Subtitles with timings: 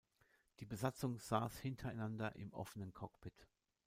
[0.59, 3.45] Die Besatzung saß hintereinander im offenen Cockpit.